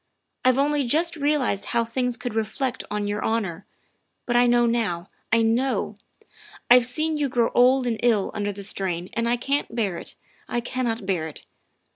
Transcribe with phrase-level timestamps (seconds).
[0.45, 3.67] "I've only just realized how things could reflect on your honor
[4.25, 5.99] but I know now, I know.
[6.71, 10.15] I've seen you grow old and ill under the strain and I can't bear it
[10.47, 11.45] I can't bear it.